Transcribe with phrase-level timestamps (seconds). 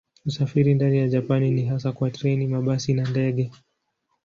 [0.25, 3.51] Usafiri ndani ya Japani ni hasa kwa treni, mabasi na ndege.